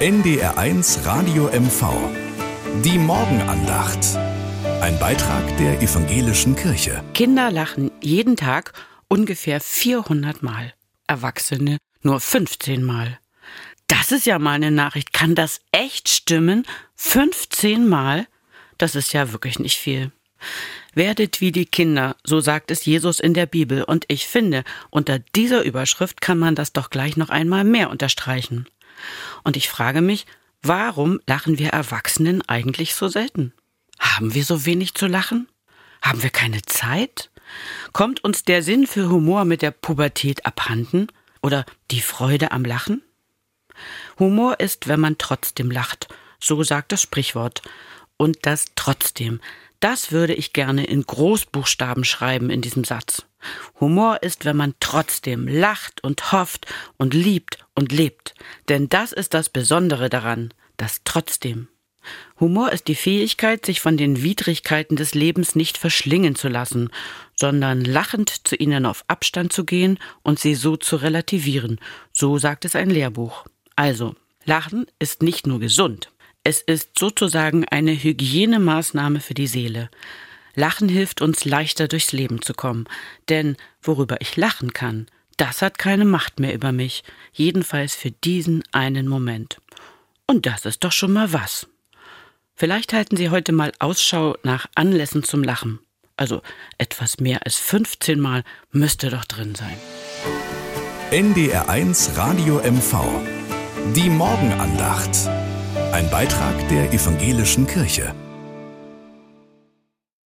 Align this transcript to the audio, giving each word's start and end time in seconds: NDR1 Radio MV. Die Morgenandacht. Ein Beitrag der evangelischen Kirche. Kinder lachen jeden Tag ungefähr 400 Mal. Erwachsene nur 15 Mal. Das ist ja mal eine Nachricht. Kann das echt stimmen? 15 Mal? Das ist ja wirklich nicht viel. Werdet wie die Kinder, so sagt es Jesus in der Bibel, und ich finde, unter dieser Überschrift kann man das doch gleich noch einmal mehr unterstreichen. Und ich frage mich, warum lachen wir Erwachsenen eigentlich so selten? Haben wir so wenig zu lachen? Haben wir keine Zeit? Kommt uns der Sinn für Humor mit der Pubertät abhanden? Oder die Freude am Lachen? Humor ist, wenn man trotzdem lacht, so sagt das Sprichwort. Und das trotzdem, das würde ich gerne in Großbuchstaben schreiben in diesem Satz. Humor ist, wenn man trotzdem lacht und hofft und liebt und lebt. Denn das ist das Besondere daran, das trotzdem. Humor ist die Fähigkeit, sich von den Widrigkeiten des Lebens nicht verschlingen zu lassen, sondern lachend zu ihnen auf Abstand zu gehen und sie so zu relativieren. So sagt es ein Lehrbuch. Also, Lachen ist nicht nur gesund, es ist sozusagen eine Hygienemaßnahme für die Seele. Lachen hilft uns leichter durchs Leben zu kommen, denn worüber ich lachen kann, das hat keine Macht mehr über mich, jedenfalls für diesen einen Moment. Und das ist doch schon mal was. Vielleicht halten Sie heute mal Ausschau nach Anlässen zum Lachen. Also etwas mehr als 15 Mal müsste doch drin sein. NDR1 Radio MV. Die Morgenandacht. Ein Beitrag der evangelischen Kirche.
NDR1 0.00 1.04
Radio 1.04 1.48
MV. 1.48 1.92
Die 2.82 2.96
Morgenandacht. 2.96 4.16
Ein 4.80 4.98
Beitrag 4.98 5.54
der 5.58 5.82
evangelischen 5.82 6.56
Kirche. 6.56 7.04
Kinder 7.12 7.50
lachen 7.50 7.90
jeden 8.00 8.34
Tag 8.34 8.72
ungefähr 9.08 9.60
400 9.60 10.42
Mal. 10.42 10.72
Erwachsene 11.06 11.76
nur 12.00 12.18
15 12.18 12.82
Mal. 12.82 13.18
Das 13.88 14.10
ist 14.10 14.24
ja 14.24 14.38
mal 14.38 14.54
eine 14.54 14.70
Nachricht. 14.70 15.12
Kann 15.12 15.34
das 15.34 15.60
echt 15.70 16.08
stimmen? 16.08 16.64
15 16.96 17.86
Mal? 17.86 18.26
Das 18.78 18.94
ist 18.94 19.12
ja 19.12 19.32
wirklich 19.32 19.58
nicht 19.58 19.76
viel. 19.76 20.12
Werdet 20.94 21.42
wie 21.42 21.52
die 21.52 21.66
Kinder, 21.66 22.16
so 22.24 22.40
sagt 22.40 22.70
es 22.70 22.86
Jesus 22.86 23.20
in 23.20 23.34
der 23.34 23.44
Bibel, 23.44 23.84
und 23.84 24.06
ich 24.08 24.26
finde, 24.26 24.64
unter 24.88 25.18
dieser 25.18 25.62
Überschrift 25.62 26.22
kann 26.22 26.38
man 26.38 26.54
das 26.54 26.72
doch 26.72 26.88
gleich 26.88 27.18
noch 27.18 27.28
einmal 27.28 27.64
mehr 27.64 27.90
unterstreichen. 27.90 28.66
Und 29.44 29.56
ich 29.56 29.68
frage 29.68 30.00
mich, 30.00 30.26
warum 30.62 31.20
lachen 31.26 31.58
wir 31.58 31.70
Erwachsenen 31.70 32.42
eigentlich 32.48 32.94
so 32.94 33.08
selten? 33.08 33.52
Haben 33.98 34.34
wir 34.34 34.44
so 34.44 34.64
wenig 34.66 34.94
zu 34.94 35.06
lachen? 35.06 35.48
Haben 36.02 36.22
wir 36.22 36.30
keine 36.30 36.62
Zeit? 36.62 37.30
Kommt 37.92 38.24
uns 38.24 38.44
der 38.44 38.62
Sinn 38.62 38.86
für 38.86 39.08
Humor 39.08 39.44
mit 39.44 39.62
der 39.62 39.70
Pubertät 39.72 40.46
abhanden? 40.46 41.08
Oder 41.42 41.64
die 41.90 42.00
Freude 42.00 42.52
am 42.52 42.64
Lachen? 42.64 43.02
Humor 44.18 44.60
ist, 44.60 44.88
wenn 44.88 45.00
man 45.00 45.18
trotzdem 45.18 45.70
lacht, 45.70 46.08
so 46.38 46.62
sagt 46.62 46.92
das 46.92 47.02
Sprichwort. 47.02 47.62
Und 48.16 48.38
das 48.42 48.66
trotzdem, 48.74 49.40
das 49.80 50.12
würde 50.12 50.34
ich 50.34 50.52
gerne 50.52 50.84
in 50.84 51.02
Großbuchstaben 51.02 52.04
schreiben 52.04 52.50
in 52.50 52.60
diesem 52.60 52.84
Satz. 52.84 53.24
Humor 53.80 54.22
ist, 54.22 54.44
wenn 54.44 54.56
man 54.56 54.74
trotzdem 54.80 55.48
lacht 55.48 56.02
und 56.02 56.32
hofft 56.32 56.66
und 56.96 57.14
liebt 57.14 57.58
und 57.74 57.92
lebt. 57.92 58.34
Denn 58.68 58.88
das 58.88 59.12
ist 59.12 59.34
das 59.34 59.48
Besondere 59.48 60.08
daran, 60.10 60.52
das 60.76 61.00
trotzdem. 61.04 61.68
Humor 62.38 62.72
ist 62.72 62.88
die 62.88 62.94
Fähigkeit, 62.94 63.66
sich 63.66 63.80
von 63.80 63.96
den 63.96 64.22
Widrigkeiten 64.22 64.96
des 64.96 65.14
Lebens 65.14 65.54
nicht 65.54 65.76
verschlingen 65.76 66.34
zu 66.34 66.48
lassen, 66.48 66.88
sondern 67.36 67.84
lachend 67.84 68.46
zu 68.48 68.56
ihnen 68.56 68.86
auf 68.86 69.04
Abstand 69.06 69.52
zu 69.52 69.64
gehen 69.64 69.98
und 70.22 70.38
sie 70.38 70.54
so 70.54 70.76
zu 70.76 70.96
relativieren. 70.96 71.78
So 72.12 72.38
sagt 72.38 72.64
es 72.64 72.74
ein 72.74 72.88
Lehrbuch. 72.88 73.44
Also, 73.76 74.14
Lachen 74.44 74.86
ist 74.98 75.22
nicht 75.22 75.46
nur 75.46 75.60
gesund, 75.60 76.10
es 76.42 76.62
ist 76.62 76.98
sozusagen 76.98 77.66
eine 77.66 77.92
Hygienemaßnahme 77.92 79.20
für 79.20 79.34
die 79.34 79.46
Seele. 79.46 79.90
Lachen 80.54 80.88
hilft 80.88 81.20
uns 81.20 81.44
leichter 81.44 81.88
durchs 81.88 82.12
Leben 82.12 82.42
zu 82.42 82.54
kommen, 82.54 82.86
denn 83.28 83.56
worüber 83.82 84.20
ich 84.20 84.36
lachen 84.36 84.72
kann, 84.72 85.06
das 85.36 85.62
hat 85.62 85.78
keine 85.78 86.04
Macht 86.04 86.38
mehr 86.38 86.54
über 86.54 86.72
mich, 86.72 87.02
jedenfalls 87.32 87.94
für 87.94 88.10
diesen 88.10 88.62
einen 88.72 89.08
Moment. 89.08 89.58
Und 90.26 90.46
das 90.46 90.66
ist 90.66 90.84
doch 90.84 90.92
schon 90.92 91.12
mal 91.12 91.32
was. 91.32 91.66
Vielleicht 92.54 92.92
halten 92.92 93.16
Sie 93.16 93.30
heute 93.30 93.52
mal 93.52 93.72
Ausschau 93.78 94.36
nach 94.42 94.66
Anlässen 94.74 95.22
zum 95.22 95.42
Lachen. 95.42 95.78
Also 96.16 96.42
etwas 96.76 97.18
mehr 97.18 97.46
als 97.46 97.56
15 97.56 98.20
Mal 98.20 98.44
müsste 98.70 99.08
doch 99.08 99.24
drin 99.24 99.54
sein. 99.54 99.76
NDR1 101.10 102.16
Radio 102.18 102.58
MV. 102.58 102.98
Die 103.96 104.10
Morgenandacht. 104.10 105.26
Ein 105.92 106.10
Beitrag 106.10 106.68
der 106.68 106.92
evangelischen 106.92 107.66
Kirche. 107.66 108.14